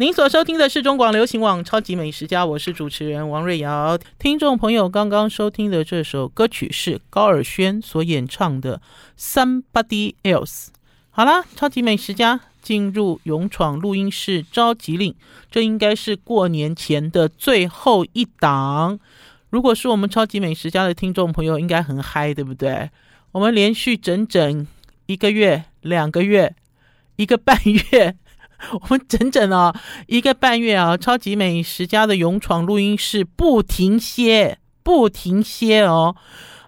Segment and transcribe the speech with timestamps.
[0.00, 3.98] 您所收听的是中广流行网《超级美食家》，我是主持人王瑞瑶。
[4.16, 8.80] 听众朋友刚刚收听的这首歌曲是高尔宣所演唱的
[9.20, 10.66] 《Somebody Else》。
[11.10, 15.16] 好啦，超级美食家进入勇闯录音室召集令，
[15.50, 19.00] 这应该是过年前的最后一档。
[19.50, 22.88] 如果是我们超级美食家的听众朋友，应该很嗨，对不对？
[23.32, 24.64] 我们连续整整
[25.06, 26.54] 一个月、两个月、
[27.16, 28.14] 一个半月。
[28.72, 29.74] 我们整整啊
[30.06, 36.16] 一个半月啊，超级美食家的勇闯录音室不停歇，不停歇哦。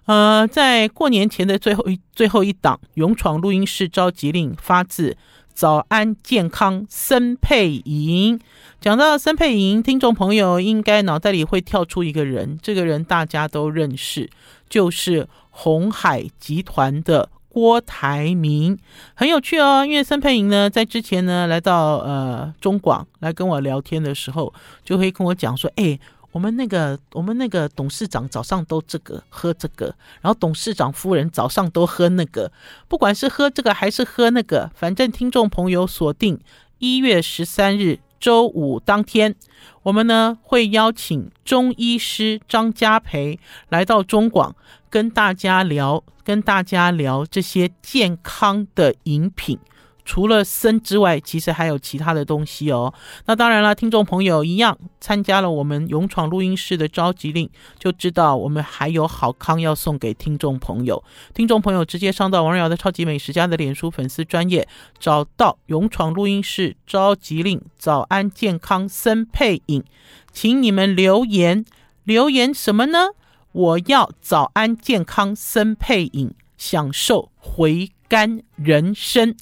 [0.05, 5.15] 呃，在过年前的最后一最后一档勇闯录音室召集令，发自
[5.53, 8.39] 早安健康森佩莹。
[8.79, 14.29] 讲到森佩莹，听众朋友应该脑袋里会跳出一个人，这个人大家都认识，
[14.67, 17.29] 就是红海集团的。
[17.51, 18.77] 郭台铭。
[19.13, 25.99] 很有趣哦，因为孙佩莹呢，在之前呢来到呃中广来跟我聊天的时候，就会跟我讲说，哎，
[26.31, 32.51] 我们那个我们那个董事长早上都这个喝这个，然后董事长夫人早上都喝那个，
[32.87, 36.39] 不管是喝这个还是喝那个，反正听众朋友锁定
[36.79, 39.35] 一月十三日周五当天，
[39.83, 44.55] 我们呢会邀请中医师张家培来到中广
[44.91, 46.03] 跟大家聊。
[46.23, 49.57] 跟大家聊这些健康的饮品，
[50.05, 52.93] 除了参之外，其实还有其他的东西哦。
[53.25, 61.03] 那当然了，听众朋友一样参加了我们勇闯录音室的召集令，就知道我们还有好康要送给听众朋友。
[61.33, 64.67] 听众朋友直接上到王瑞瑶的超级美食家的脸书粉丝专页，
[64.99, 69.83] 找到勇闯录音室召集令，早安健康森佩颖，
[70.31, 71.65] 请你们留言，
[72.03, 73.07] 留言什么呢？
[73.51, 79.35] 我要早安健康森配饮，享受回甘人生，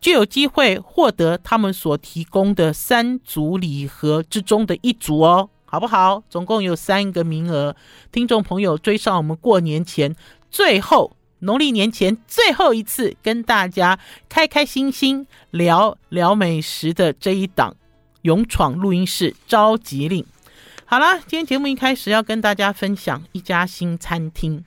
[0.00, 6.22] 就有机会获得他们所提供的三组礼盒之中的一组哦，好不好？
[6.30, 7.76] 总共有三个名额，
[8.10, 10.16] 听众朋友追上我们过年前
[10.50, 13.98] 最后农历年前最后一次跟大家
[14.28, 17.76] 开开心心聊聊美食的这一档
[18.22, 20.24] 勇闯录音室召集令。
[20.90, 24.64] 好了，今天节目一开始要跟大家分享一家新餐厅，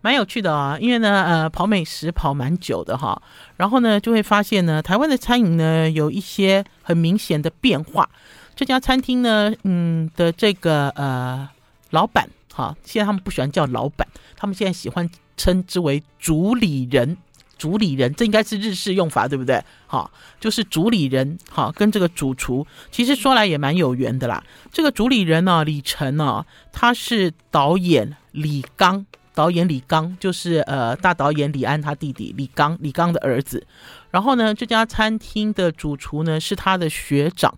[0.00, 0.78] 蛮有趣的啊、哦。
[0.80, 3.20] 因为呢，呃，跑美食跑蛮久的哈，
[3.56, 8.08] 然后呢，就会发现呢，台湾的餐饮呢有一些很明显的变化。
[8.54, 11.48] 这家餐厅呢，嗯的这个呃
[11.90, 17.16] 老板哈，现在他们不喜欢叫老板，他们现在喜欢称之为主理人。
[17.58, 19.62] 主理人，这应该是日式用法，对不对？
[19.86, 24.42] 好，就是主理人，好，跟这个主厨，其实说来也蛮有缘的啦。
[24.72, 33.66] 这个主理人呢，李晨呢，他是导演李刚，导演李刚就是呃大导演李安他弟弟李刚，李刚的儿子。
[34.10, 37.56] 然后呢，这家餐厅的主厨呢是他的学长。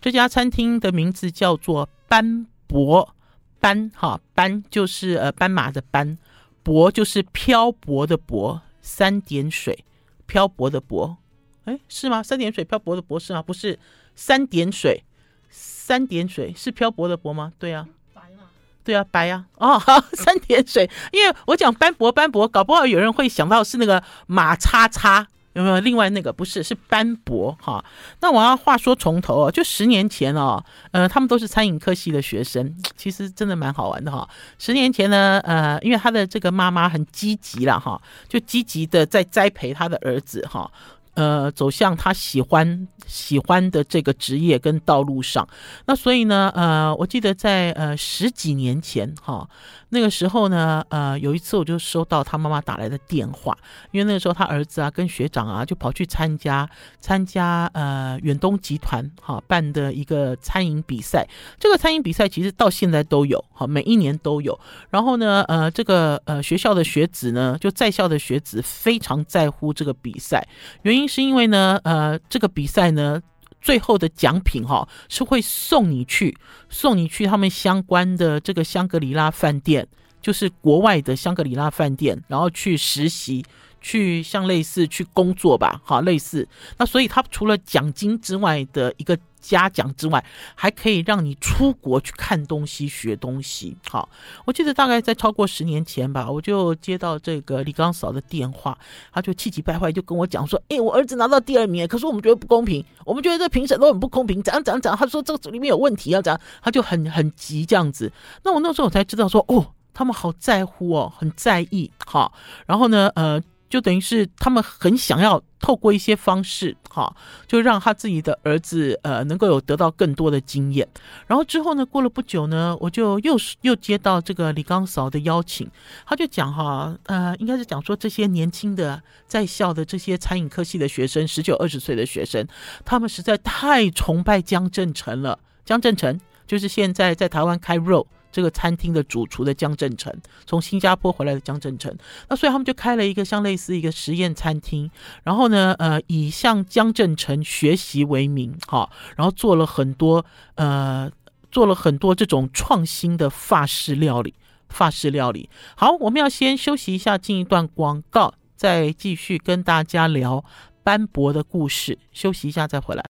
[0.00, 3.14] 这家餐厅的名字叫做斑驳，
[3.60, 6.16] 斑哈斑就是呃斑马的斑，
[6.62, 8.62] 驳就是漂泊的泊。
[8.80, 9.84] 三点水，
[10.26, 11.16] 漂泊的泊，
[11.64, 12.22] 哎，是吗？
[12.22, 13.42] 三点水漂泊的泊是吗？
[13.42, 13.78] 不是，
[14.14, 15.04] 三点水，
[15.48, 17.52] 三点水是漂泊的泊吗？
[17.58, 18.44] 对啊，白嘛，
[18.84, 25.28] 对啊，白啊，哦，好， 三点水，因为我讲斑驳斑驳，搞不好有人会想到是那个马叉叉。
[25.52, 27.84] 有没有另外那个不是是斑驳哈？
[28.20, 30.62] 那我要话说从头哦，就十年前哦，
[30.92, 34.28] 呃，他们都是餐饮科系的学生，其实真的蛮好玩的哈。
[34.58, 40.70] 十年前呢，呃，因为他的这个妈妈很积极了哈，就积极的在栽培他的儿子哈。
[41.14, 45.46] 呃，走向他喜欢喜欢的这个职业跟道路上。
[45.84, 49.46] 那所以呢，呃，我记得在呃十几年前哈，
[49.90, 53.56] 那个时候呢，呃，有一次我就收到他妈妈打来的电话，
[53.90, 56.68] 因为那个时候他儿子啊跟学长啊就跑去参加
[57.00, 61.28] 参加呃远东集团哈办的一个餐饮比赛。
[61.58, 64.58] 这个餐饮比赛其实到现在都有哈，每一年都有。
[64.88, 70.46] 然后呢，呃，这个呃学校的学子呢，就在校的学子非常在乎这个比赛，
[70.82, 71.10] 原因。
[71.10, 73.20] 是因为呢，呃，这个比赛呢，
[73.60, 76.36] 最后的奖品哈、是会送你去，
[76.68, 79.86] 送你去他们相关的这个香格里拉饭店，
[80.20, 83.44] 就是国外的香格里拉饭店，然后去实习，
[83.80, 86.48] 去像类似去工作吧，哈，类似。
[86.78, 89.18] 那所以他除了奖金之外的一个。
[89.40, 93.76] 嘉奖之外，还可以让你出国去看东西、学东西。
[93.88, 94.08] 好，
[94.44, 98.76] 我记得大概在超过十年前吧，我就接到这个李刚嫂的电话，
[99.12, 106.40] 他就气急败坏就跟我讲说：“哎，我儿子拿到第二名，可是我们觉得不公平，我们觉得这评审都很不公平，怎样怎样怎样。”他说这个组里面有问题啊，怎样？
[106.62, 108.12] 他就很很急这样子。
[108.44, 111.90] 那我那时候我才知道说，哦，他们好在乎哦，很在意。
[112.04, 112.32] 好，
[112.66, 113.42] 然后呢，呃。
[113.70, 117.14] 就等于是他们很想要透过一些方式，哈，
[117.46, 120.86] 就让他自己的儿子呃能够有得到更多的经验。
[121.28, 125.70] 然后之后呢，过了不久呢，我就又又接到这个李刚嫂的邀请，
[126.04, 132.44] 他就讲哈，呃，应该是讲说这些年轻的在校的这些餐饮科系的学生，十九二十岁的学生，
[132.84, 135.38] 他们实在太崇拜江振成了。
[135.64, 138.04] 江振成就是现在在台湾开肉。
[138.32, 140.14] 这个餐厅的主厨的江振成，
[140.46, 141.94] 从新加坡回来的江振成，
[142.28, 144.90] 那所以他们就开了一个像类似一个实验餐厅，
[145.24, 150.24] 然后呢，呃，以向江振成学习为名，哈，然后做了很多，
[150.54, 151.10] 呃，
[151.50, 154.34] 做了很多这种创新的法式料理，
[154.68, 155.48] 法式料理。
[155.76, 160.44] 好，我们要先休息一下，进一段广告，再继续跟大家聊
[160.82, 161.98] 斑驳的故事。
[162.12, 163.04] 休息一下再回来。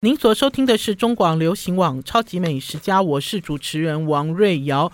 [0.00, 4.90] 您所收听的是中广流行网《超级美食家》，我是主持人王瑞瑶。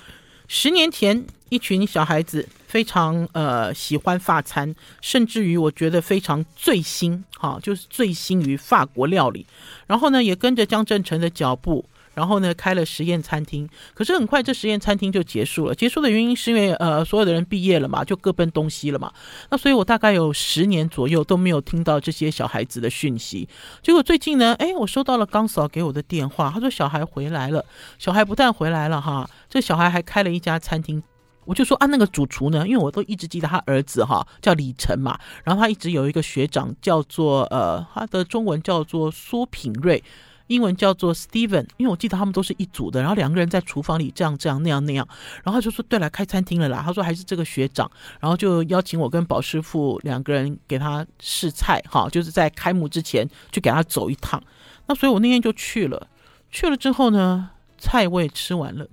[0.46, 9.46] 十年前，一群小孩子非常呃喜欢法餐，甚至于我觉得非常醉心，哈，就是醉心于法国料理。
[9.86, 11.84] 然后呢，也跟着江振成的脚步。
[12.18, 15.72] 然后呢，开了实验餐厅，可是很快这实验餐厅就结束了。
[15.72, 19.12] 结束的原因是因为呃，所有的人毕业了嘛，就各奔东西了嘛。
[19.50, 23.48] 那所以我大概有十年左右都没有听到这些小孩子的讯息。
[23.84, 27.64] 结果最近呢，哎，我收到了刚嫂给我的电话，他说小孩回来了。
[28.00, 31.00] 小孩不但回来了哈，这小孩还开了一家餐厅。
[31.44, 40.02] 我就说啊，那个主厨呢，因为我都一直记得他儿子哈叫李晨嘛，然后他一直有一个学长叫做呃，他的中文叫做苏品瑞。
[40.48, 45.06] 英文叫做 Steven，因为我记得他们都是一组的，然后两个人在厨房里这样这样那样那样，
[45.44, 46.82] 然后他就说对了，开餐厅了啦。
[46.84, 47.90] 他说还是这个学长，
[48.20, 54.42] 然后就邀请我跟宝师傅两个人给他试菜，哈，就是在开幕之前去给他走一趟。
[54.86, 56.08] 那所以我那天就去了，
[56.50, 58.86] 去了之后呢，菜我也吃完了，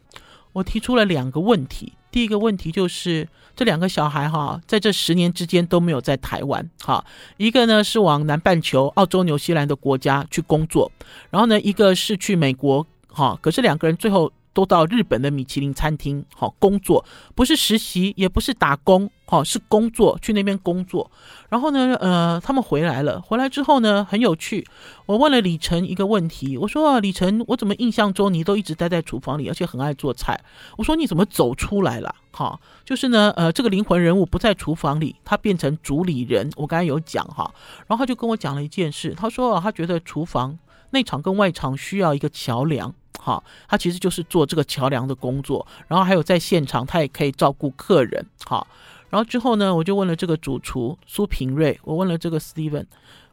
[0.56, 1.92] 我提出了两个问题。
[2.10, 7.04] 第一个问题就是这两个小孩哈，在这十年之间都没有在台湾哈，
[7.36, 10.90] 一个呢是往南半球澳洲、纽西兰的国家去工作，
[11.30, 14.32] 然后呢一个是去美国哈，可是两个人最后。
[14.56, 17.04] 都到日本的米其林餐厅好工作，
[17.36, 21.12] 不是实习，也不是打工，好是工作，去那边工作。
[21.50, 24.66] 然后呢，呃，他们回来了，回来之后呢，很有趣。
[25.08, 30.40] 我问了李晨一个问题，我说：“李晨，我怎么印象中你都一直待在厨房里，而且很爱做菜？
[30.78, 32.16] 我说你怎么走出来了？
[32.32, 36.50] 哈，就是呢，呃，这个灵魂人物不在厨房里，他变成主理人。
[36.56, 37.54] 我刚才有讲哈，
[37.88, 40.58] 然后他就跟我讲了一件事，他说他觉得厨房
[40.92, 48.26] 内场跟外场需要一个桥梁。”好，他其实就是做这个桥梁的工作，然后还有在现场，他也可以照顾客人。
[48.46, 48.68] 好，
[49.10, 52.86] 然后之后呢，我就问了这个主厨苏平瑞，我问了这个 Steven，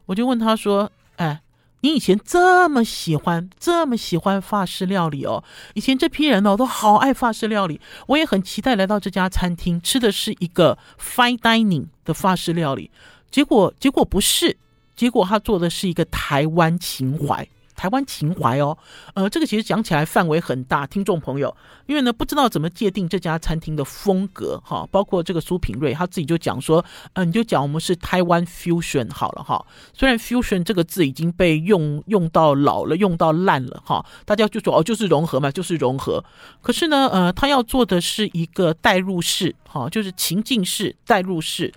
[0.07, 1.41] 我就问他说：“哎，
[1.81, 5.43] 你以前这么喜欢，这么喜欢法式料理哦？
[5.75, 12.89] 以前这批人哦都好爱法式料理，我也很期待来到这家餐厅吃的是一个 fine dining 的法式料理，
[13.29, 14.57] 结果结果不是，
[14.95, 18.77] 结果他做的是一个台湾情怀。”台湾情怀哦，
[19.13, 21.55] 呃，这个其实讲起来范围很大，听众朋友，
[21.85, 26.83] 因为呢不知道怎么界定这家餐厅的风格哈，包括这个苏品瑞他自己就讲说，
[27.13, 36.23] 嗯、你就讲我们是台湾 fusion 好了哈，虽然 fusion 这个字已经被用用到老了，用到烂了哈，大家就说哦就是融合嘛，就是融合，
[36.61, 41.73] 可是呢，呃，他要做的是一个代入式哈，就是情境式代入式。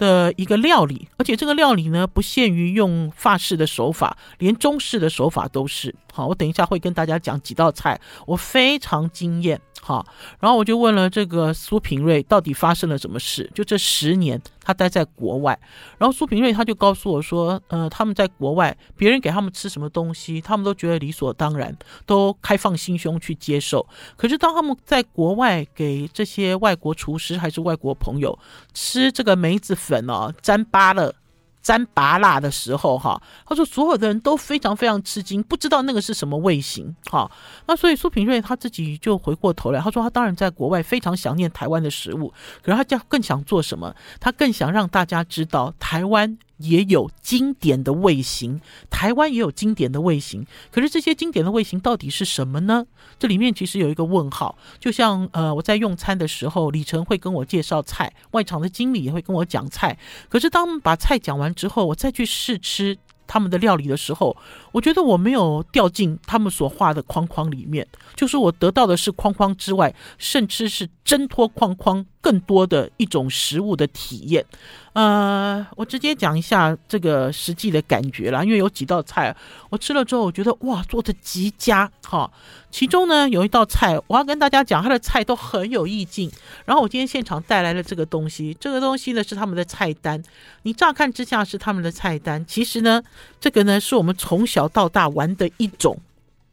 [0.00, 5.94] 的一个料理，而且这个料理呢，不限于用法式的手法，连中式的手法都是。
[6.10, 9.60] 好，我等一下会跟大家讲几道菜，我非常惊艳。
[9.82, 10.04] 好，
[10.38, 13.50] 然后我就问了这个苏平瑞，到底发生了什么事？
[13.54, 15.58] 就这十年，他待在国外，
[15.98, 23.86] 然后苏平瑞他就告诉我说，呃，他们在国外，别人给他们吃什么东西，他们都觉得理所当然，都开放心胸去接受。
[24.16, 28.38] 可是当他们在国外给这些外国厨师还是外国朋友
[28.74, 31.14] 吃这个梅子粉哦，沾巴了。
[31.62, 37.30] 沾拔辣的时候，哈，他说所有的人都非常非常吃惊，不知道那个是什么味型，哈。
[37.66, 43.94] 那所以苏品瑞他自己就回过头来，他说他当然在国外非常想念台湾的食物，可是他更更想做什么？
[44.18, 46.38] 他更想让大家知道台湾。
[46.60, 50.46] 也有经典的味型，台湾也有经典的味型。
[50.70, 52.86] 可是这些经典的味型到底是什么呢？
[53.18, 54.56] 这里面其实有一个问号。
[54.78, 59.98] 就像呃，我在用餐的时候，李晨会跟我介绍菜，外场的经理也会跟我讲菜。
[60.28, 64.36] 可是当把菜讲完之后，我再去试吃他们的料理的时候，
[64.72, 67.86] 我觉得我没有掉进他们所画的框框里面。
[68.14, 72.04] 就是我得到的是框框之外，甚至是挣脱框框。
[72.22, 74.44] 更多的一种食物的体验。
[74.92, 79.34] 呃，我直接讲一下这个实际的感觉啦，因为有几道菜
[79.70, 82.30] 我吃了之后，我觉得哇，做的极佳哈。
[82.70, 86.30] 其中呢有一道菜，我要跟大家讲，它的菜都很有意境。
[86.66, 90.22] 然后我今天现场带来了这个东西，这个东西呢是他们的菜单。
[90.64, 93.02] 你乍看之下是他们的菜单，其实呢，
[93.40, 95.96] 这个呢是我们从小到大玩的一种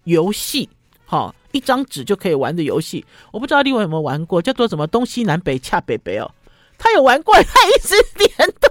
[0.03, 0.69] 游戏，
[1.05, 3.05] 哈，一张纸就可以玩的游戏。
[3.31, 6.29] 我不知道另外有没有玩过，叫做什么东西南北恰北北哦。
[6.77, 8.29] 他有玩过，他一直点
[8.61, 8.67] 头。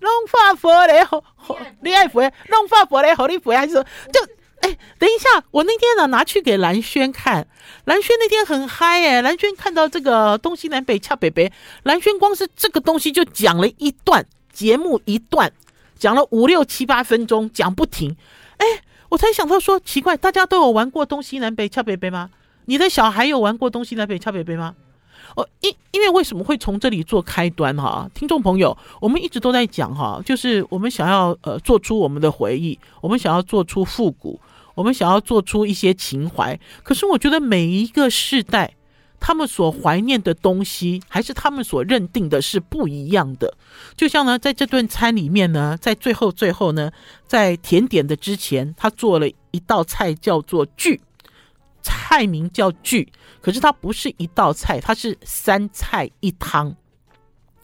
[0.00, 1.22] 弄发佛雷好，
[1.82, 3.82] 厉害佛，弄发佛雷好厉害，还是说
[4.12, 4.20] 就
[4.60, 7.46] 哎，等一下，我那天呢拿去给蓝轩看，
[7.84, 11.50] 蓝轩那天很嗨哎，蓝轩看到这个东西南北恰北北，
[11.84, 15.52] 蓝轩光是这个东西就讲了一段节目一段，
[16.00, 18.16] 讲了五六七八分钟，讲不停。
[18.56, 18.66] 哎，
[19.10, 22.30] 我才想到说奇怪，大家都有玩过东西南北恰北北吗？
[22.64, 24.74] 你的小孩有玩过东西南北恰北北吗？
[25.36, 28.10] 哦，因因为为什么会从这里做开端哈？
[28.14, 34.40] 听众朋友，我们一直都在讲哈，就是我们想要呃做出我们的回忆，我们想要做出复古，
[34.74, 36.58] 我们想要做出一些情怀。
[36.82, 38.74] 可是我觉得每一个世代，
[39.20, 43.54] 他们所怀念的东西，还是他们所认定的是不一样的。
[43.94, 46.90] 就像呢，在这顿餐里面呢，在最后最后呢，
[47.26, 51.00] 在甜点的之前，他做了一道菜叫做聚。
[51.82, 53.10] 菜名叫聚，
[53.40, 56.76] 可是它不是一道菜，它是三菜一汤。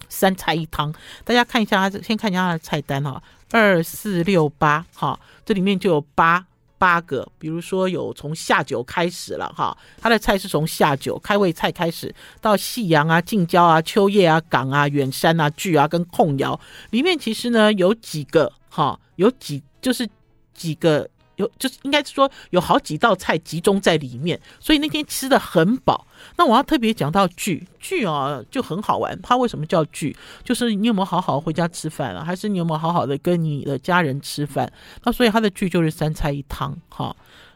[0.08, 0.90] 三菜一汤，
[1.22, 6.46] 大家看一下，它先看一下它的菜单哈，二四六八哈，这里面就有八
[6.78, 16.58] 八个，比如说有从下酒开始了哈，它的菜是从下酒开胃菜开始，到夕阳啊、近郊啊、秋叶啊、港啊、远山啊、聚啊跟控窑，
[16.90, 20.08] 里面其实呢有几个哈，有几就是
[20.54, 21.08] 几个。
[21.36, 26.06] 有就是应该是说有好几道菜集中在里面，所以那天吃的很饱。
[26.36, 29.18] 那我要特别讲到聚聚啊，就很好玩。
[29.22, 30.16] 它为什么叫聚？
[30.42, 32.24] 就是你有没有好好回家吃饭啊？
[32.24, 34.70] 还是你有没有好好的跟你的家人吃饭？
[35.04, 37.14] 那所以它的聚就是三菜一汤哈。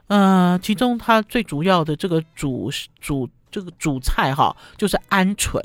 [0.09, 2.71] 嗯、其中它最主要的这个主
[3.01, 3.29] 主。
[3.51, 5.63] 这个主菜哈，就是鹌鹑，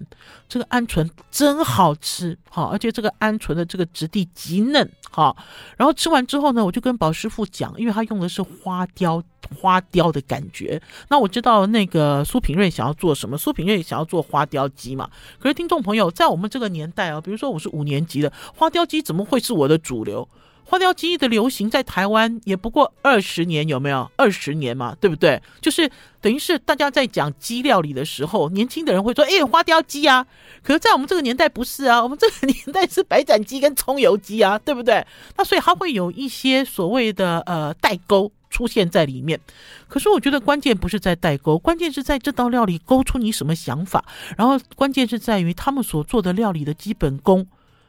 [0.47, 5.35] 这个鹌鹑真好吃哈，而且这个鹌鹑的这个质地极嫩哈。
[5.77, 9.21] 然后吃完之后呢，我就跟宝师傅讲，因为他用的是花雕，
[9.59, 10.81] 花雕的感觉。
[11.09, 15.09] 那我知道那个苏品瑞想要做什么，苏品瑞想要做花雕鸡嘛。
[15.39, 20.27] 可是听众朋友，在我们这个年代啊，比如说我是五年级的，花雕鸡怎么会是我的主流？
[20.67, 24.11] 花雕鸡的流行在台湾也不过二十年，有没有？
[24.17, 25.41] 二十年嘛，对不对？
[25.61, 30.25] 就是等于是大家在讲鸡料理的时候，年轻的人会说：“哎，花雕鸡啊！”
[30.63, 35.05] 可是，在我们这个年代不是啊，我们这个年代是白斩鸡跟葱油鸡啊，对不对？
[35.37, 39.39] 那所以它会有一些所谓的呃代沟出现在里面。
[39.87, 44.03] 可是我觉得关键不是在代沟，关键是在这道料理勾出你什么想法，
[44.35, 47.45] 然后关键是在于他们所做的料理的基本功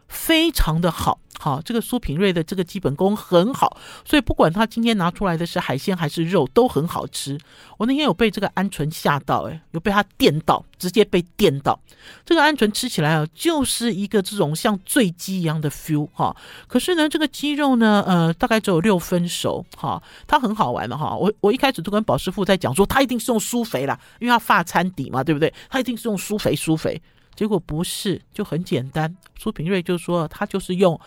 [0.08, 1.18] 非常的好。
[1.38, 7.38] 好，这个苏品瑞的这个基本功很好，所以不管他今天拿出来的是海鲜还是肉，都很好吃。
[7.76, 11.78] 我那天有被这个鹌鹑吓到，诶，有被他电到，直接被电到。
[12.24, 16.34] 这个鹌鹑吃起来啊，就是一个这种像醉鸡一样的 feel 哈。
[16.66, 21.14] 可是呢，这个鸡肉呢，呃，大概只有六分熟哈，它很好玩的哈。
[21.14, 25.52] 我我一开始都跟宝师傅在讲说，他一定是用苏肥啦，因为他发餐底嘛，对不对？
[25.68, 27.00] 他一定是用苏肥舒肥。
[27.36, 29.14] 结果不是，就很简单。
[29.38, 30.98] 苏品瑞就说，他就是用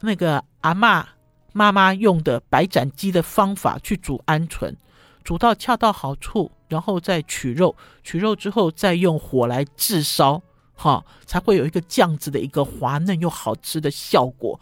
[0.00, 1.06] 那个阿妈
[1.52, 4.74] 妈妈用的白斩鸡的方法去煮鹌鹑，
[5.22, 10.42] 煮到恰到好处，然后再取肉，取肉之后再用火来炙烧，
[10.74, 14.60] 哈，才会有一个这样子的一个滑嫩又好吃的效果。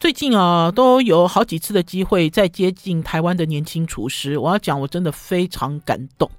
[0.00, 6.30] 最近啊，都有好几次的机会在接近台湾的年轻厨师，我要讲，我真的非常感动。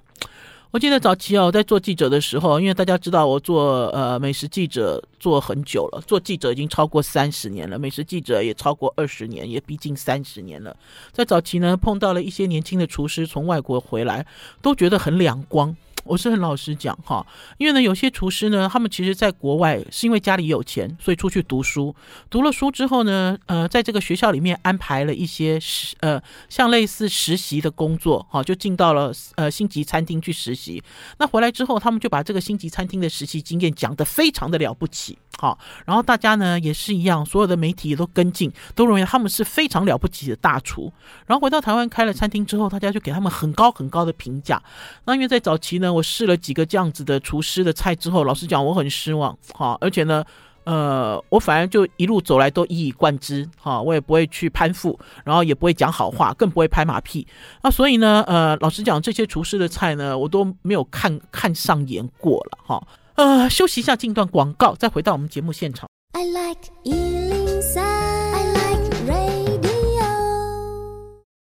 [0.72, 10.78] 我记得早期啊，我，在做记者的时候，因为大家知道我做呃美食记者做很久了，做记者已经超过三十年了，美食记者也超过二十年，也逼近三十年了。
[11.12, 14.24] 在早期呢，碰到了一些年轻的厨师从外国回来，
[14.62, 15.76] 都觉得很两光。
[16.04, 17.26] 我是很老实讲哈，
[17.58, 21.96] 因为呢，有些厨师呢，他们其实在国外是因为家里有钱，所以出去读书。
[22.30, 30.82] 读了书之后呢，呃，在这个学校里面安排了一些实呃，像类似实习的工作，哈，就进到了呃星级餐厅去实习。
[31.20, 40.92] 那回来之后，他们就把这个星级餐厅的实习经验讲得非常的了不起，好，然后大家呢也是一样，所有的媒体也都跟进，都认为他们是非常了不起的大厨。
[41.28, 44.62] 然后回到台湾开了餐厅之后，大家就给他们很高很高的评价。
[45.06, 50.24] 那因为在早期呢，我试了几个这样子的厨师的菜之后，老实讲我很失望哈，而且呢，
[50.64, 57.26] 呃，我反而就一路走来都一以贯之哈，我也不会去攀附，然后也不会讲好话，更不会拍马屁。
[57.64, 62.88] 那所以呢，呃，老实讲这些厨师的菜呢，我都没有看看上眼过了哈。
[63.16, 65.90] 呃，休息一下，进段广告，再回到我们节目现场。
[66.14, 66.70] I like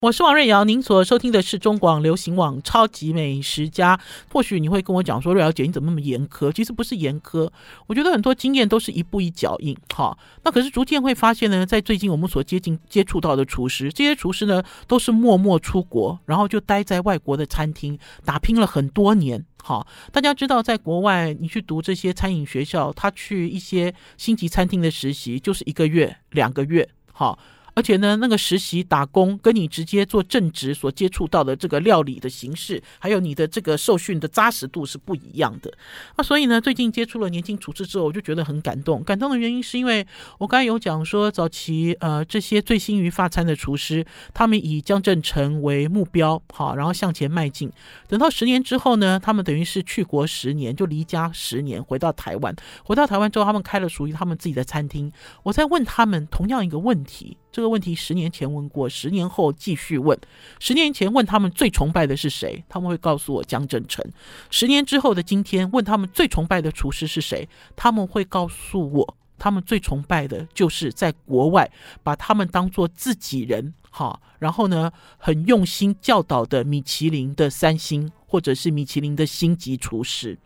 [0.02, 3.96] 我是王瑞瑶，您所收听的是中广流行网《超级美食家》。
[4.32, 6.50] 或许你会跟我讲说，瑞瑶姐你怎么那么严苛？
[6.50, 7.48] 其实不是严苛，
[7.86, 9.76] 我觉得很多经验都是一步一脚印。
[9.94, 19.46] 哈，那可是逐渐会发现呢，在最近我们所接近接触到的厨师，这些厨师呢都是默默出国，然后就待在外国的餐厅打拼了很多年。
[19.62, 26.88] 好，大家知道，在国外你去读这些餐饮学校，他去一些星级餐厅的实习就是一个月、两个月。
[27.12, 27.38] 好。
[27.74, 35.72] 而且呢，那个实习打工跟你直接做正职所接触到的这个料理的形式，还有你的这个受训的扎实度是不一样的。
[36.16, 39.02] 那所以呢，最近接触了年轻厨师之后，我就觉得很感动。
[39.02, 40.06] 感动的原因是因为
[40.38, 47.70] 我刚才有讲说，早期呃这些醉心于发餐的厨师，他们以江振成为目标，好，然后向前迈进。
[48.06, 52.54] 等到十年之后呢，他们等于是去国十年，就离家十年，回到台湾。
[52.84, 55.10] 回到台湾之后，他们开了属于他们自己的餐厅。
[55.42, 57.38] 我在问他们同样一个问题。
[57.52, 60.18] 这个问题十年前问过，十年后继续问。
[60.58, 64.02] 十年前问他们最崇拜的是谁，他们会告诉我江振成。
[64.50, 71.70] 十年之后的今天问他们最崇拜的厨师是谁，他们会告诉我，他们最崇拜的就是在国外
[72.02, 80.38] 把他们当做自己人，哈，然后呢，很用心教导的米其林的三星或者是米其林的星级厨师。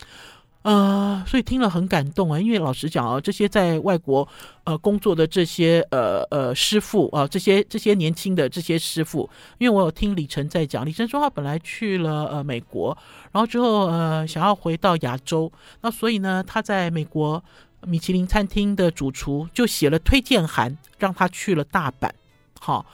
[0.67, 4.29] 呃，所以听了很感动啊，因为老实讲啊，这些在外国
[4.65, 12.99] 呃工作的这些呃呃师傅啊，这些这些年轻的这些师傅，因为我有听李晨在讲，李晨说他本来去了呃美国，
[13.31, 17.41] 然后之后呃想要回到亚洲，那所以呢，他在美国
[17.83, 22.11] 米其林餐厅的主厨就写了推荐函，让他去了大阪。
[22.59, 22.85] 好，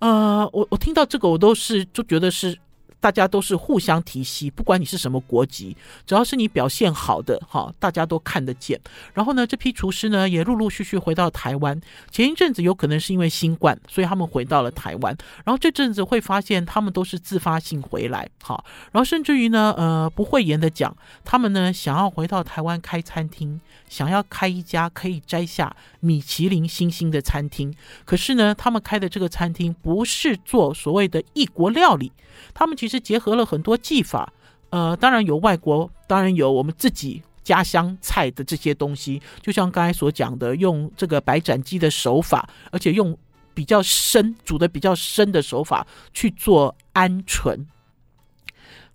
[0.00, 2.58] 呃，我我听到这个，我都是就觉得是。
[3.02, 8.80] 大家都是互相提携，不管你是什么国籍，只要是你表现好的，哈，大家都看得见。
[9.12, 11.78] 然后呢，这批厨师呢也陆陆续续回到台湾。
[12.12, 15.16] 前一阵子有可能是因为新冠，所以他们回到了台湾。
[15.44, 18.64] 然后这阵子会发现他们都是自发性回来，哈。
[18.92, 27.74] 然后甚至于呢，呃，不讳言的讲，他们呢想要回到台湾开餐厅，想要开一家可以摘下米其林星星的餐厅。
[28.04, 32.12] 可是呢，他们开的这个餐厅不是做所谓的异国料理。
[32.54, 34.32] 他们其实是结合了很多技法，
[34.70, 39.20] 呃，当然有外国，当然有我们自己家乡菜的这些东西。
[39.40, 43.16] 就像刚才所讲的，用这个白斩鸡的手法，而且用
[43.54, 47.64] 比较深煮的比较深的手法去做鹌鹑。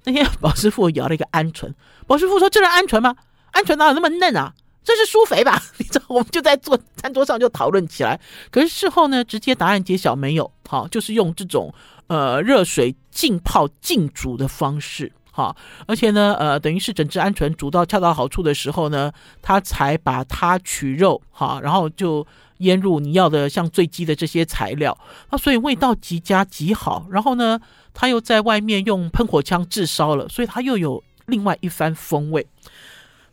[0.03, 1.73] 那天 宝师傅咬了一个鹌鹑，
[2.05, 3.15] 宝师傅说：“这是鹌鹑吗？
[3.53, 4.53] 鹌鹑哪有那么嫩啊？
[4.83, 8.19] 这是苏肥吧？” 你知道，我们就在坐餐桌上就讨论起来。
[8.49, 10.49] 可是事后呢，直接答案揭晓，没有。
[10.69, 11.73] 好，就是用这种。
[12.07, 22.25] 呃，热水浸泡浸煮的方式，哈，而且呢，呃，等于是整只鹌鹑煮到恰到好处的时候呢，他才把它取肉，哈，然后就
[22.59, 24.97] 腌入你要的像醉鸡的这些材料，
[25.29, 27.05] 那所以味道极佳极好。
[27.11, 27.59] 然后呢，
[27.93, 32.47] 他又在外面用喷火枪炙烧了，所以它又有另外一番风味。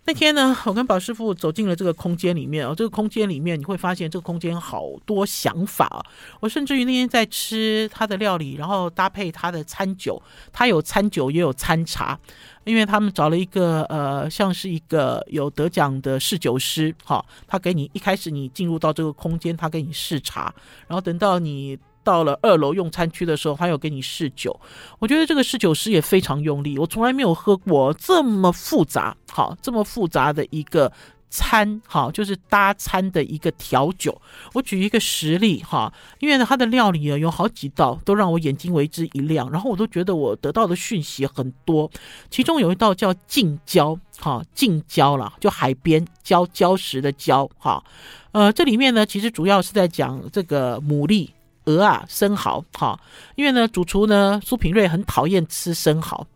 [0.07, 6.05] 那天呢，我跟宝师傅走进了这个空间里面哦，这个空间里面你会发现这个空间好多想法。
[6.41, 10.21] 我甚至于那天在吃他的料理，然后搭配他的餐酒，
[10.53, 12.19] 他有餐酒也有餐茶，
[12.65, 20.55] 因为他们找了一个呃，像是一个有得奖的侍酒师，哈，他给你一开始你进入到这个空间，他给你试茶，
[20.87, 21.79] 然后等到你。
[22.05, 24.61] 到了二楼用餐区的时候，还有给你试酒。
[25.01, 30.93] 我觉得这个试酒师也非常用力，我从来没有喝过这么复杂，好，这么复杂的一个
[31.31, 34.21] 餐，好，就是搭餐的一个调酒。
[34.53, 41.91] 我举一个实例哈，因为呢，它的料理啊有好几道都让我眼睛为之一亮，然后我都觉得我得到的讯息很多。
[42.31, 47.83] 其中有一道叫近郊，哈，近郊啦，就海边礁礁石的礁，哈，
[48.31, 51.31] 呃，这里面呢其实主要是在讲这个牡蛎。
[51.65, 52.99] 鹅啊，生蚝，哈，
[53.37, 56.27] 因为呢，主厨呢苏品瑞很讨厌吃生蚝。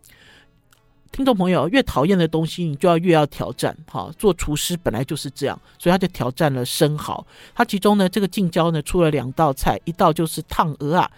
[1.11, 4.11] 听众朋友，越讨厌的东西，你就要越要挑战，哈。
[4.17, 7.25] 做厨师本来就是这样，所以他就挑战了生蚝。
[7.55, 11.09] 他其中呢，这个近郊呢出了两道菜，一道就是烫鹅啊，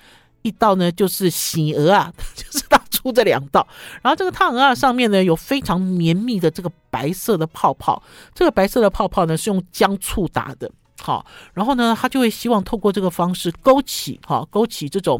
[0.43, 3.67] 一道呢就是洗鹅啊， 就是他出这两道。
[4.01, 8.01] 然后这个烫鹅啊上面呢有非常绵密的这个白色的泡泡，
[8.33, 10.71] 这个白色的泡泡呢是用姜醋打的。
[11.03, 15.19] 好，然后呢，他就会希望透过这个方式勾起，哈，勾起这种，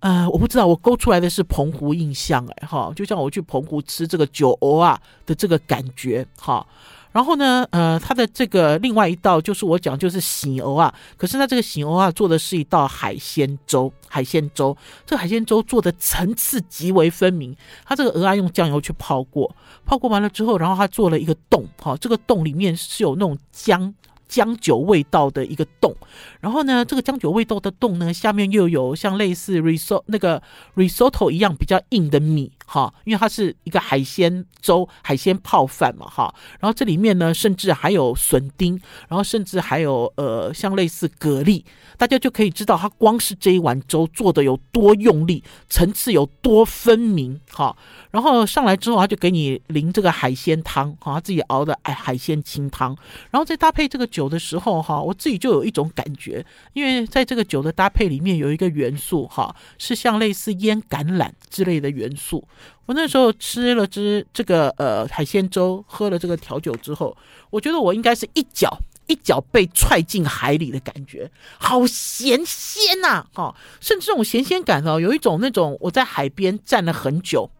[0.00, 6.66] 呃，我不知道，我勾出来的是澎湖印象，哎，哈，就像我去澎湖吃这个酒蚵啊的这个感觉，哈，
[7.12, 14.76] 然后呢，呃，它的这个另外一道就是我讲就是喜蚵啊，可是它这个喜蚵啊做的是一道海鲜粥，海鲜粥，
[15.06, 17.56] 这个海鲜粥做的层次极为分明。
[17.86, 19.50] 它这个鹅啊用酱油去泡过，
[19.86, 23.94] 泡过完了之后，然后它做了一个洞，哈，这个洞里面是有那种姜。
[24.28, 25.94] 姜酒味道的一个洞，
[26.40, 30.42] 然后呢，这个姜酒味道的洞呢，下面又有像类似 risotto 那个
[30.74, 41.64] risotto 一样比较硬的米，哈，因为它是一个海鲜粥、海鲜泡饭嘛，哈，然后这里面呢，甚至还有笋丁，然后甚至还有呃，像类似蛤蜊，
[41.96, 47.76] 大家就可以知道它光是这一碗粥做的有多用力，层次有多分明，哈。
[48.10, 52.96] 然后上来之后，他就给你淋这个海鲜汤，哈，他自己熬的哎海鲜清汤，
[53.30, 62.42] 然后再搭配这个酒的时候，哈，我自己就有一种感觉，因为在这个酒的搭配里面有一个元素，哈，是像类似腌橄榄之类的元素。
[62.86, 67.14] 我那时候吃了只这个呃海鲜粥，喝了这个调酒之后，
[67.50, 77.50] 我觉得我应该是一脚一脚被踹进海里的感觉，好咸鲜呐，哈，甚至这种咸鲜感哦，有一种那种我在海边站了很久。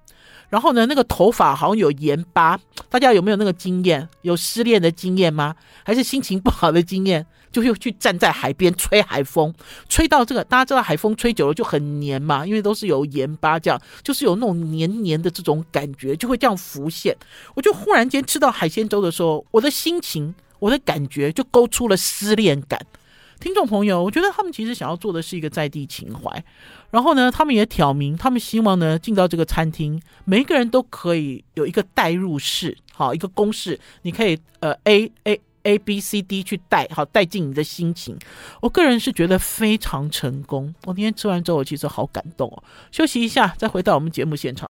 [0.49, 4.09] 然后呢，那个头发好像有盐巴，大家有没有那个经验？
[4.23, 5.55] 有失恋的经验吗？
[5.85, 7.27] 还是心情不好的经验？
[7.53, 9.55] 就又去站在海边吹海风，
[9.89, 17.17] 吹到这个，大家知道海风吹久了就很黏嘛，因为都是有盐巴，这样就是有那种黏黏的这种感觉，就会这样浮现。
[17.55, 22.79] 我就忽然间吃到海鲜粥的时候，我的心情，我的感觉就勾出了失恋感。
[23.41, 26.45] 听众朋友，我觉得他们其实想要做的是一个在地情怀，
[26.91, 38.17] 然后呢，他们也挑明，他们希望呢进到这个餐厅，每一个人都可以有一个代入式，好一个公式，你可以呃 A A A B C D 去带，好带进你的心情。
[38.61, 40.73] 我个人是觉得非常成功。
[40.85, 42.63] 我今天吃完之后，我其实好感动哦。
[42.93, 44.69] 休息一下，再回到我们节目现场。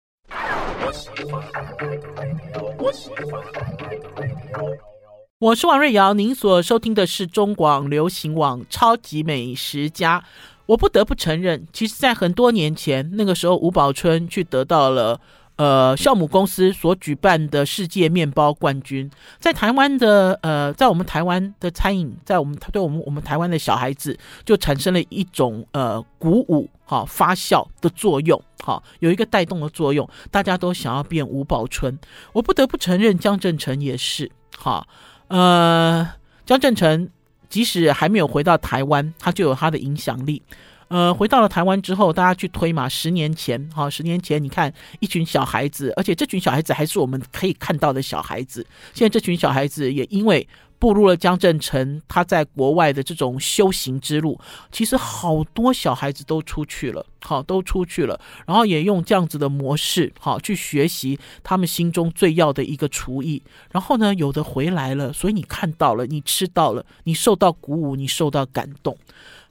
[5.40, 10.20] 我是王瑞瑶，您所收听的是中广流行网《超级美食家》。
[10.66, 15.20] 我不得不承认，其实，在很多年前，那个时候吴宝春去得到了
[15.58, 31.98] 呃酵母公司所举办的世界面包冠军，在台湾的呃，在我们台湾的餐饮，在我们对我们我们台湾的小孩子，就产生了一种呃鼓舞、哈发酵的作用，哈有一个带动的作用，大家都想要变吴宝春。
[32.34, 34.88] 我不得不承认，江振成也是哈。
[35.28, 36.08] 呃，
[36.46, 37.10] 江振成
[37.50, 40.42] 即使还没有回到台湾，他就有他的影响力。
[40.88, 48.66] 呃，回到了台湾之后，大家去推嘛，十年前，哈，十年前你看一群小孩子，而且这群小孩子还是我们可以看到的小孩子。
[48.94, 50.48] 现在这群小孩子也因为。
[50.86, 54.40] 步入了江振成他在国外的这种修行之路，
[54.72, 68.96] 其实好多小孩子都出去了，好，都出去了，然后也用这样子的模式，好，去学习他们心中最要的一个厨艺，然后呢，有的回来了，所以你看到了，你吃到了，你受到鼓舞，你受到感动，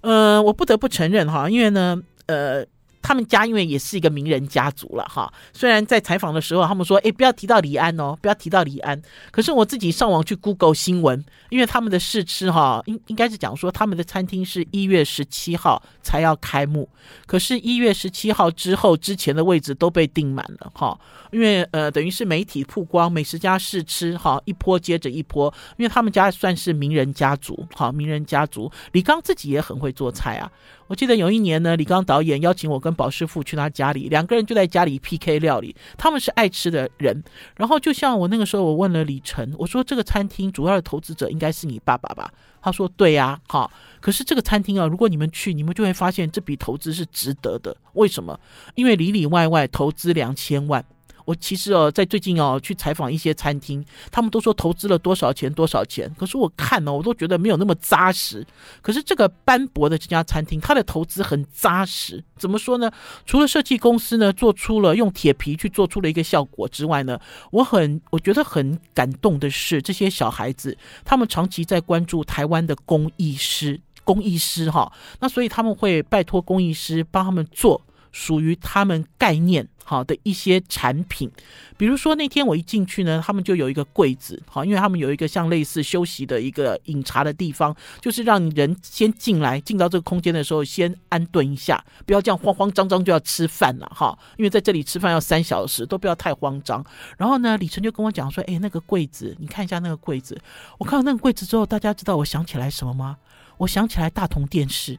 [0.03, 2.65] 呃，我不得不承认哈，因为呢，呃。
[3.05, 9.01] 他们家因为也是一个名人家族了哈，虽然在采访的时候他们说，哎，不要提到李安哦，不要提到李安。
[9.31, 16.89] 可是我自己上网去 Google 新闻，因为他们的试吃哈，应应该是讲说他们的餐厅是一月十七号才要开幕，
[17.27, 20.99] 可是，一月十七号之后之前的位置都被订满了哈，
[21.31, 30.51] 因为呃，等于是媒体曝光美食家试吃哈，一波接着一波，因为他们家算是名人家族，好，名人家族，李刚自己也很会做菜啊。
[30.87, 35.75] 我记得有一年呢，李刚导演邀请我跟宝师傅去他家里，两个人就在家里 PK 料理。
[35.99, 37.23] 他们是爱吃的人，
[37.57, 42.33] 然后就像我那个时候，我问了李晨，我说这个餐厅主要的投资者应该是你爸爸吧？
[42.63, 43.71] 他说对呀，哈。
[44.01, 47.77] 可是这个餐厅啊，如果你们去，你们就会发现这笔投资是值得的。
[47.95, 48.39] 为什么？
[48.75, 50.85] 因为里里外外投资两千万。
[51.25, 58.47] 我其实哦，在最近哦去采访一些餐厅，他们都说投资了多少钱多少钱，可是我看呢，我都觉得没有那么扎实。
[58.83, 62.23] 可是这个斑驳的这家餐厅，它的投资很扎实。
[62.37, 62.91] 怎么说呢？
[63.25, 67.19] 除了设计公司呢做出了用铁皮去做出了一个效果之外呢，
[67.51, 77.81] 我很我觉得很感动的是这些小孩子，他们长期在关注台湾的工艺师，工艺师哈，那所以他们会拜托工艺师帮他们做。
[78.17, 81.31] 属于他们概念好的一些产品，
[81.77, 96.85] 比如说那天我一进去呢，他们就有一个柜子，好，因为他们有一个像类似休息的一个饮茶的地方，就是让人先进来，进到这个空间的时候先安顿一下，不要这样慌慌张张就要吃饭了哈，因为在这里吃饭要三小时，都不要太慌张。
[97.19, 100.41] 然后呢，李晨就跟我讲说，哎，那个柜子，你看一下那个柜子。
[100.79, 103.19] 我看到那个柜子之后，大家知道我想起来什么吗？
[103.59, 104.99] 我想起来大同电视，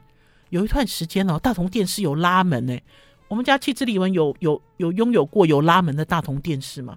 [0.50, 2.78] 有一段时间哦，大同电视有拉门呢。
[3.28, 6.96] 我们家气质丽文有有有拥有过有拉门的大同电视吗？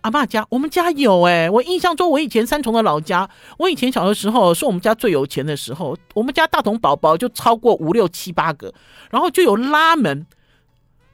[0.00, 8.74] 阿爸家，我们家有哎、欸，我印象中我以前三重的老家，我以前小的时候是我们家最有钱的时候，我们家大同宝宝就超过五六七八个，
[9.10, 10.26] 然后就有拉门。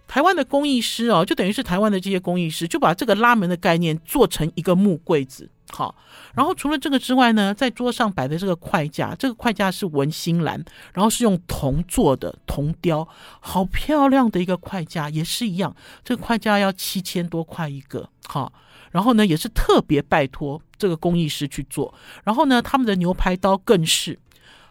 [0.09, 5.95] 台湾的工艺师哦，就等于是台湾的这些工艺师，就把这个拉门的概念做成一个木柜子，好。
[6.35, 13.07] 然后除了这个之外呢，在桌上摆的这个筷架，这个筷架是文心兰，然后是用铜做的铜雕，
[13.41, 18.53] 好漂亮的一个筷架，也是一样，这个筷架要七千多块一个，好。
[18.91, 21.93] 然后呢，也是特别拜托这个工艺师去做。
[22.25, 24.19] 然后呢，他们的牛排刀更是，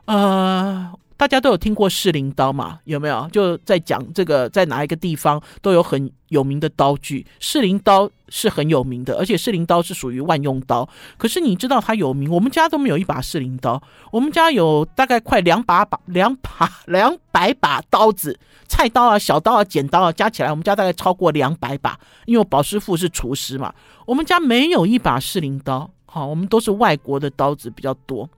[0.06, 0.92] 呃。
[1.18, 2.80] 大家都有听过士林刀嘛？
[2.84, 3.28] 有没有？
[3.32, 7.26] 就在讲这个，在哪一个地方都有很有名的刀具。
[7.40, 10.88] 士林刀是很有名的，而且士林刀是属于万用刀。
[11.18, 12.30] 可是你知道它有名？
[12.30, 22.00] 我们家都没有一把士林刀，我们家有大概快两把把两把 两百把刀子，菜刀啊、小刀啊、剪刀啊，加起来我们家大概超过两百把。
[22.26, 23.74] 因为我宝师傅是厨师嘛，
[24.06, 25.90] 我们家没有一把士林刀。
[26.06, 28.30] 好，我们都是外国的刀子比较多。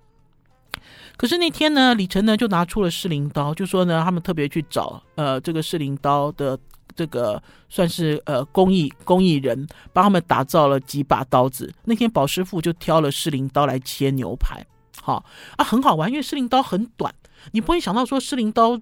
[1.18, 6.58] 可是那天呢，李晨呢就拿出了士林刀，就说呢，他们特别去找呃这个士林刀的
[6.96, 11.74] 这个算是呃工艺工艺人，帮他们打造了几把刀子。
[11.84, 14.66] 那天宝师傅就挑了士林刀来切牛排，
[15.02, 15.26] 好
[15.58, 17.14] 啊，很好玩，因为士林刀很短，
[17.52, 18.80] 你不会想到说士林刀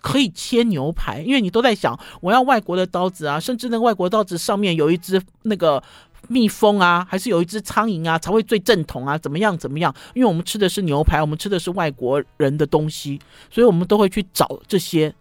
[0.00, 5.82] 可以切牛排，因为你都在想我要外国的刀子啊，甚至那个外国刀子上面有一只那个。
[6.28, 9.16] 蜜蜂啊，还是有一只苍蝇啊，才会最正统啊？
[9.18, 9.56] 怎么样？
[9.56, 9.94] 怎么样？
[10.14, 15.14] 因为我们吃的是牛排，我们吃的是外国人的东西，所以我们都会去找这些。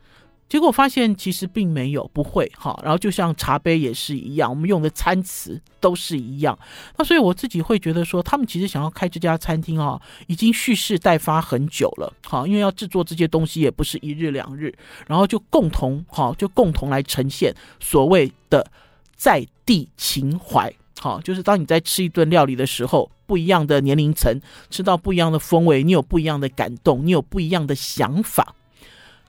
[0.47, 2.79] 结果发现其实并没有，不会哈。
[2.83, 6.57] 然后就像茶杯也是一样，我们用的餐词都是一样。
[6.97, 12.13] 那所以我自己会觉得说，他们其实想要开这家餐厅啊，已经蓄势待发很久了。
[12.27, 14.71] 哈，因为要制作这些东西也不是一日两日，
[15.07, 18.71] 然后就共同哈，就共同来呈现所谓的
[19.15, 20.71] 在地情怀。
[21.05, 24.41] 好，就是当你在吃一顿料理的时候，不一样的年龄层
[24.71, 28.55] 吃到不一样的风味，你有不一样的感动，你有不一样的想法。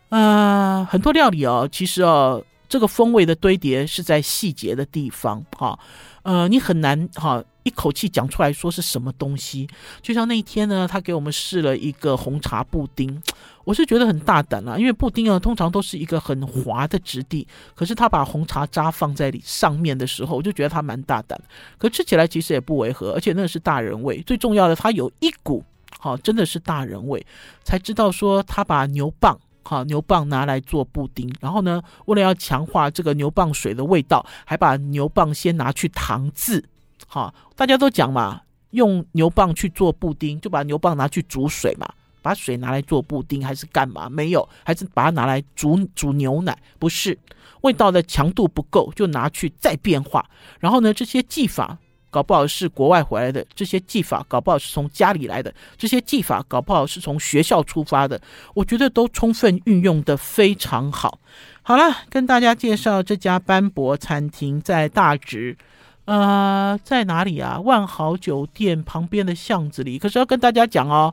[0.09, 5.45] 啊、呃，很多料理哦，其实哦，这个风味的堆叠是在细节的地方。
[5.55, 5.79] 哈，
[6.23, 7.45] 呃，你很难哈。
[7.67, 9.69] 一口气讲出来说是什么东西，
[10.01, 13.21] 就像那一天呢，他给我们试了一个红茶布丁，
[13.67, 21.37] 我是觉得很大胆啊，因为布丁啊通常都是一个很滑的质地，可是他把红茶渣放在上面的时候，我就觉得他蛮大胆，
[21.77, 25.65] 可吃起来其实也不违和，而且那是大人味，最重要的，它有一股
[25.99, 27.27] 好，真的是大人味，
[27.65, 36.65] 才知道说他把牛蒡好牛蒡拿来做布丁，然后呢，为了要强化这个牛蒡水的味道，还把牛蒡先拿去糖渍。
[37.07, 41.89] 好，大家都讲嘛，用牛蒡去做布丁，就把牛蒡拿去煮水嘛，
[42.21, 44.09] 把水拿来做布丁还是干嘛？
[44.11, 46.57] 没有，还是把它拿来煮煮牛奶？
[46.79, 47.17] 不是，
[47.63, 50.29] 味道的强度不够，就拿去再变化。
[50.59, 51.79] 然后呢，这些技法
[52.11, 58.21] 搞不好是国外回来的，这些技法搞不好是从家里来的，这些技法搞不好是从学校出发的。
[58.55, 61.19] 我觉得都充分运用的非常好。
[61.63, 65.57] 好了，跟大家介绍这家斑驳餐厅在大直。
[66.07, 67.61] 呃，在哪里啊？
[67.61, 69.99] 万豪酒店旁边的巷子里。
[69.99, 71.13] 可是要跟大家讲哦，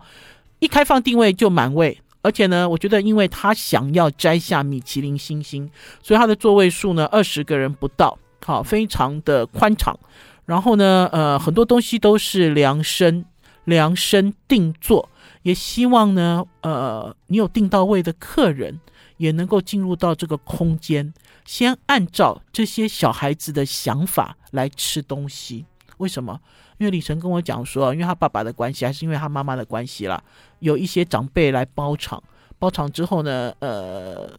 [0.60, 5.70] 一开放定位就满位，而且呢，我觉得因为他想要摘下米其林星星，
[6.02, 10.00] 所以他的座位数呢，二十个人不到，好，非常的宽敞。
[10.46, 13.26] 然后呢，呃，很多东西都是量身
[13.64, 15.10] 量身定做，
[15.42, 18.80] 也希望呢，呃，你有订到位的客人
[19.18, 21.14] 也能够进入到这个空间。
[21.46, 25.64] 先按照这些小孩子的想法来吃东西，
[25.98, 26.40] 为什么？
[26.80, 30.24] 因为李晨跟我讲说，因为他爸爸的关系，还是因为他妈妈的关系啦，
[30.58, 32.22] 有一些长辈来包场，
[32.58, 34.30] 包场之后呢，呃。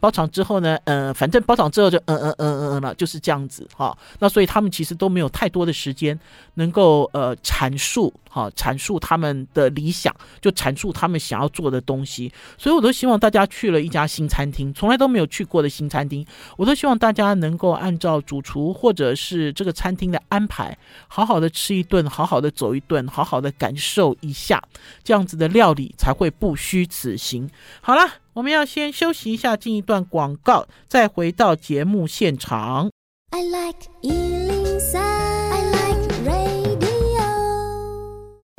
[0.00, 3.94] 包场之后呢，嗯，反正包场之后就嗯嗯嗯嗯嗯了，就是这样子哈。
[4.18, 6.18] 那所以他们其实都没有太多的时间
[6.60, 12.32] 能够呃阐述哈，阐述他们的理想，就阐述他们想要做的东西。
[12.56, 16.24] 所以我都希望大家去了一家新餐厅，从来都没有去过的新餐厅，
[16.56, 20.76] 我都希望大家能够按照主厨或者是这个餐厅的安排，
[21.08, 24.62] 好好的吃一顿，好好的走一顿，好好的感受一下，
[25.02, 27.50] 这样子的料理才会不虚此行。
[27.80, 28.02] 好了。
[28.32, 32.88] 我们要先休息一下，进一段广告，再回到节目现场。
[33.30, 34.59] I like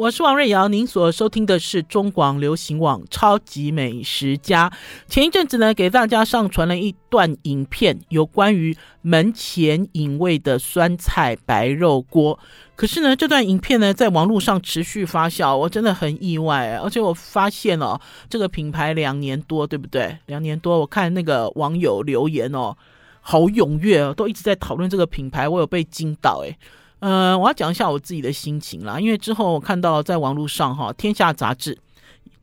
[0.01, 4.67] 我是王瑞瑶，您所收听的是中广流行网《超级美食家》。
[5.05, 12.39] 前一阵子呢，给大家上传了一段影片，有关于门前隐味的酸菜白肉锅。
[12.75, 16.79] 可是呢，这段影片呢，在网络上持续发酵，我真的很意外。
[16.83, 20.17] 而且我发现哦，这个品牌两年多，对不对？
[20.25, 22.75] 两年多，我看那个网友留言哦，
[23.19, 26.57] 好踊跃哦，都一直在讨论这个品牌，我有被惊到诶。
[27.01, 31.73] 呃，我要讲一下我自己的心情啦，因为之后我看到在网络上哈，《天下杂志》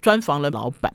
[0.03, 0.92] 专访了老板，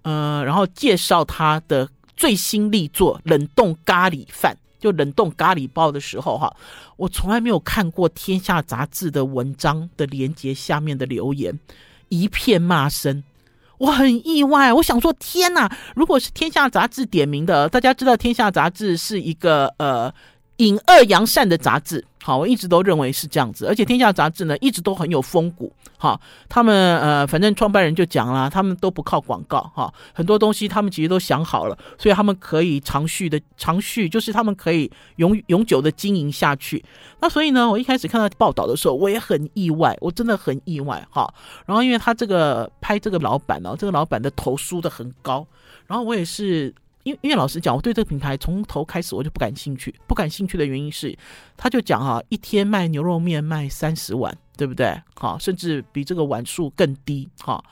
[0.00, 6.56] 呃，然后介绍他的最新力作冷冻咖喱饭，就冷冻咖喱包的时候哈，
[6.96, 11.60] 我从来没有看过《天下杂志》的文章的连接下面的留言，
[12.08, 13.22] 一片骂声。
[13.76, 15.70] 我很意外，我想说天哪！
[15.94, 20.10] 如果是天下杂志点名的，大家知道天下杂志是一个呃。
[20.58, 36.84] 隐恶扬善的杂志，好，我一直都认为是这样子，而且天下杂志呢，一直都很有风骨，哈，他们呃，反正创办人就讲了，他们都不靠广告，哈，很多东西他们其实都想好了，所以他们可以长续的长续，就是他们可以永永久的经营下去。
[37.20, 41.28] 那所以呢，我一开始看到报道的时候，我也很意外，我真的很意外，哈。
[41.66, 45.44] 然后因为他这个拍这个老板呢，这个老板的头梳得很高，
[45.86, 46.72] 然后我也是。
[47.04, 49.94] 因为因为老实讲，我对这个品牌从头开始我就不感兴趣。
[50.06, 51.16] 不感兴趣的原因是，
[51.56, 54.94] 他就讲哈，一天卖牛肉面卖三十碗，对不对？
[55.14, 57.28] 好，甚至比这个碗数更低。
[57.40, 57.62] 哈，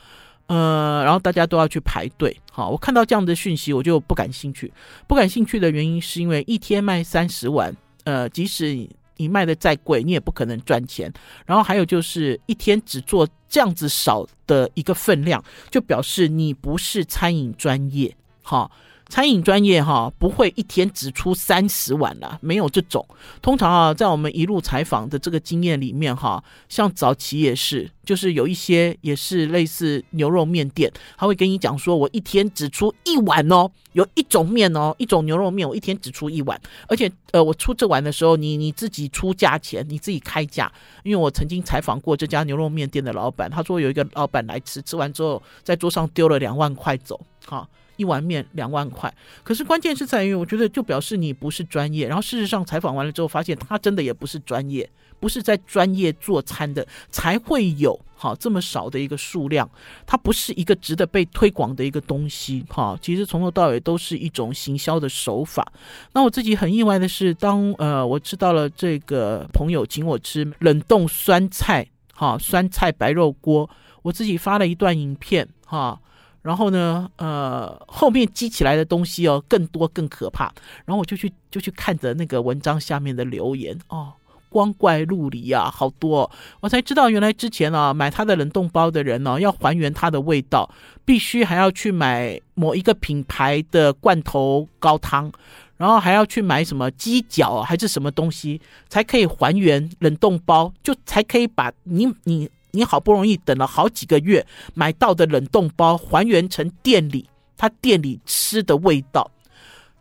[0.46, 2.36] 呃，然后大家都要去排队。
[2.50, 4.72] 好，我看到这样的讯息，我就不感兴趣。
[5.06, 11.12] 不感兴趣的原因是因为一天卖三十碗，呃，即使你卖的再贵，你也不可能赚钱。
[11.46, 18.12] 然后还有就是一天只做这样子少的一个分量，就表示你不是餐饮专业。
[18.42, 18.68] 好。
[19.10, 23.04] 餐饮专业哈，不会一天只出三十碗啦，没有这种。
[23.42, 40.72] 通常啊，在我们一路采访的这个经验里面哈，像早期也是，就是有一些也是类似牛肉面店，他会跟你讲说，我一天只出一碗哦，有一种面哦，一种牛肉面，我一天只出一碗，而且呃，我出这碗的时候，你你自己出价钱，你自己开价。
[41.02, 47.68] 因为我曾经采访过这家牛肉面店的老板，他说有一个老板来吃，吃完之后在桌上丢了两万块走，哈。
[48.00, 52.08] 一碗面两万块，可是关键是在于，我觉得就表示你不是专业。
[52.08, 54.88] 然后事实上采访完了之后，发现他真的也不是专业，
[55.20, 59.68] 不是在专业做餐的，才会有哈这么少的一个数量。
[60.06, 62.98] 它不是一个值得被推广的一个东西哈。
[63.02, 65.70] 其实从头到尾都是一种行销的手法。
[66.14, 73.68] 那我自己很意外的是，当呃我知道了这个朋友请我吃冷冻酸菜哈酸菜白肉锅，
[74.00, 76.00] 我自己发了一段影片哈。
[76.42, 80.44] 然后呢，呃，后面积起来的东西哦，更多更可怕。
[80.84, 84.12] 然后我就去就去看着那个文章下面的留言哦，
[84.48, 86.30] 光怪陆离啊，好多。
[86.60, 90.70] 我才知道原来之前啊，买他的冷冻包的人呢，要还原它的味道，
[91.04, 95.30] 必须还要去买某一个品牌的罐头高汤，
[95.76, 102.48] 然后还要去买什么鸡脚还是什么东西，才可以还原冷冻包，就才可以把你你。
[102.72, 109.30] 你好不容易等了好几个月买到的冷冻包还原成店里他店里吃的味道，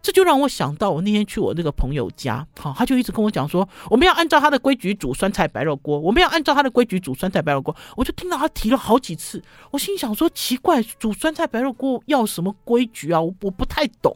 [0.01, 13.19] 这就让我想到我那天去我那个朋友家，好，他就一直跟我讲说，我们要按照他的规矩煮酸菜白肉锅，我们要按照他的规矩煮酸菜白肉锅，我就听到他提了好几次，我心想说奇怪，煮酸菜白肉锅要什么规矩啊？
[13.19, 14.15] 我我不太懂。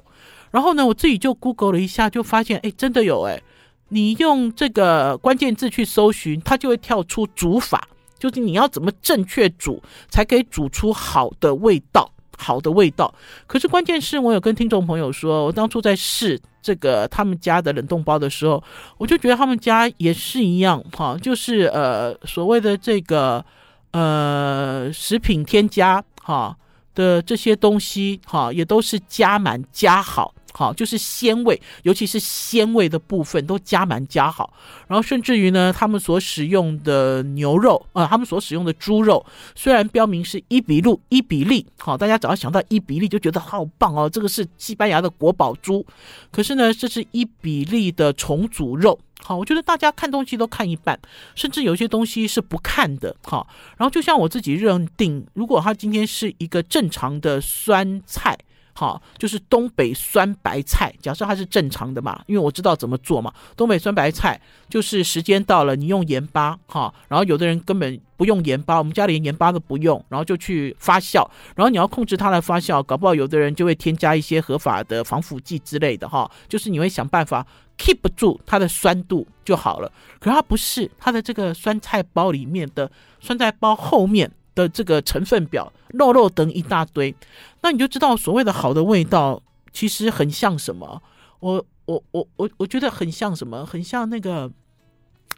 [0.52, 3.42] 然后呢，我自己就 Google 了一下，就发现哎，真的有哎，
[3.90, 7.90] 你用这个关键字去搜寻，它就会跳出煮法。
[8.24, 13.14] 就是你要怎么正确煮，才可以煮出好的味道，好的味道。
[13.46, 18.64] 可是关键是我有跟听众朋友说，我当初在试这个他们家的冷冻包的时候，
[18.98, 23.44] 我就觉得他们家也是一样，哈，就是呃所谓的这个
[23.92, 26.56] 呃食品添加哈
[26.96, 30.34] 的这些东西哈，也都是加满加好。
[30.56, 34.54] 好，就是鲜味，尤其是鲜味的部分都加满加好，
[34.88, 45.84] 然后甚至于呢，他们所使用的牛肉、呃，他们所使用的猪肉，虽然标明是伊比路伊比利，好，大家只要想到伊比利就觉得好棒哦，这个是西班牙的国宝猪，
[46.32, 51.00] 可是呢，这是伊比利的重组肉，好，我觉得大家看东西都看一半，
[51.34, 58.38] 甚至有些东西是不看的，好，然后就像我自己认定，如果它今天是一个正常的酸菜。
[58.76, 60.92] 好，就是东北酸白菜。
[61.00, 63.32] 假设它是正常的嘛，因为我知道怎么做嘛。
[63.56, 71.24] 东北酸白菜就是时间到了，你用盐巴哈，然后有的人根本不用盐巴，我们家连盐巴都不用，然后就去发酵。
[71.56, 76.30] 然后你要控制它的发酵，搞不好有的人就会添加一些合法的防腐剂之类的哈。
[76.50, 77.46] 就是你会想办法
[77.78, 79.92] keep 住它的酸度就好了。
[80.20, 84.32] 可是它不是，它的这个酸菜包里面的酸菜包后面。
[84.56, 87.14] 的这个成分表，肉肉等一大堆，
[87.62, 91.02] 那你就知道所谓的好的味道，其实很像什么？
[91.40, 93.66] 我我我我我觉得很像什么？
[93.66, 94.52] 很像那个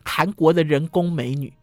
[0.03, 1.53] 韩国的人工美女，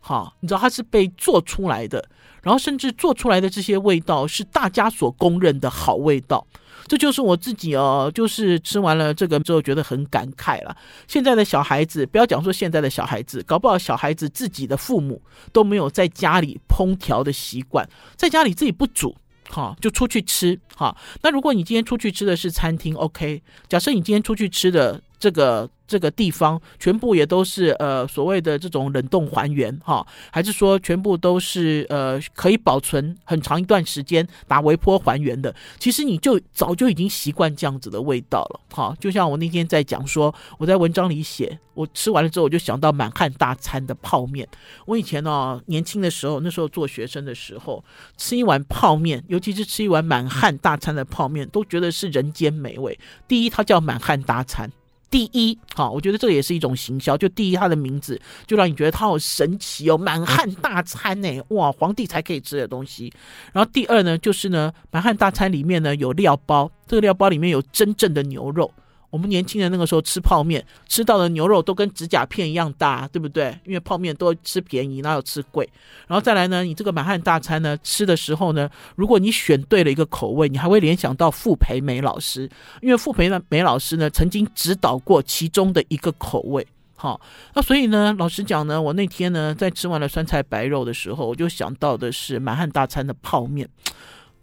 [0.00, 2.08] 好，你知道它是被做出来的，
[2.42, 6.46] 然后甚至做出来的这些味道是大家所公认的好味道。
[6.86, 10.76] 这就是我自己哦，就是吃完了这个之后觉得很感慨了。
[11.06, 15.20] 现在的小孩子，不要讲说现在的小孩子，搞不好小孩子自己的父母
[15.52, 19.16] 都没有在家里烹调的习惯，在家里自己不煮。
[19.48, 20.58] 哈，就出去吃。
[20.74, 23.40] 哈，那如果你今天出去吃的是餐厅，OK。
[23.68, 25.68] 假设你今天出去吃的这个。
[25.88, 35.54] 这个地方全部也都是呃所谓的这种冷冻还原哈，还是说全部都是呃可以保存很长一段时间打微波还原的？
[35.78, 38.96] 其实你就早就已经习惯这样子的味道了哈。
[38.98, 44.48] 就像我那天在讲说，我在文章里写，我吃完了之后我就想到满汉大餐的泡面。
[44.86, 47.84] 我以前呢、哦、年轻的时候，那时候做学生的时候，
[48.16, 52.98] 吃一碗泡面，尤其是吃一碗满汉大餐的泡面，都觉得是人间美味。
[53.28, 54.68] 第一，它叫满汉大餐。
[55.10, 57.16] 第一，好，我觉得这也是一种行销。
[57.16, 63.12] 就第一，它的名字就让你觉得它好神奇哦，满汉大餐呢，哇，皇帝才可以吃的东西。
[63.52, 68.72] 然后第二呢，就是呢，满汉大餐里面呢有料包，这个料包里面有真正的牛肉。
[69.10, 73.58] 我们年轻人那个时候吃泡面，吃到的牛肉都跟指甲片一样大，对不对？
[73.64, 75.68] 因为泡面都吃便宜，哪有吃贵？
[76.06, 82.50] 然后再来呢，你这个满汉大餐呢，吃的时候呢，如果你选对了一个口味，你还会联想到傅培梅老师，
[82.82, 86.66] 因为傅培梅老师呢曾经指导过其中的一个口味。
[86.98, 87.20] 好，
[87.54, 93.68] 那所以呢，老实讲呢，我那天呢在吃完了酸菜白肉的时候，我就想到的是满汉大餐的泡面。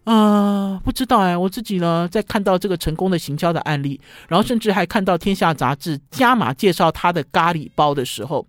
[0.06, 8.46] 啊、不知道哎，我自己呢，在看到这个成功的行销的案例，然后甚至还看到《天下杂志》加码介绍他的咖喱包的时候，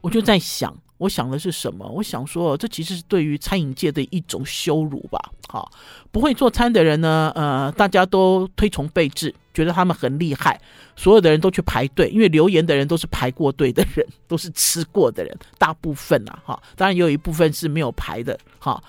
[0.00, 1.86] 我就在想，我想的是什么？
[1.86, 5.30] 我想说，这其实是对于餐饮界的一种羞辱吧。
[5.48, 5.70] 好，
[6.10, 10.60] 不会做餐的人呢，呃，大家都推崇备至，觉得他们很厉害，
[10.96, 18.82] 所有的人都去排队，因为留言的人都是排过队的人，都是吃过的人，大部分啊，哈，当然也有一部分是没有排的，哈。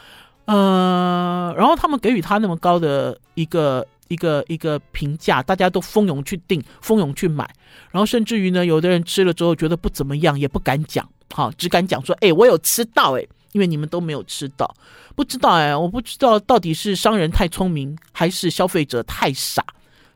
[0.45, 7.49] 呃，然后他们给予他那么高的一个一个一个评价，大家都蜂拥去订，蜂拥去买，
[7.91, 14.75] 然后甚至于呢，有的人吃了之后觉得不怎么样，也不敢讲，好，只敢讲说，哎，我有吃到，哎，因为你们都没有吃到，
[15.15, 19.65] 不知道，哎，我不知道到底是商人太聪明，还是消费者太傻，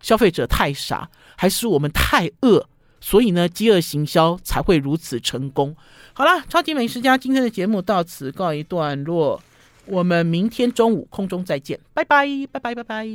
[0.01, 2.67] 消费者太傻，还是我们太饿，
[2.99, 5.73] 所以呢，饥饿行销才会如此成功。
[6.11, 9.41] 好了，超级美食家今天的节目到此告一段落。
[9.87, 13.07] 我们明天中午空中再见，拜拜，拜拜，拜拜。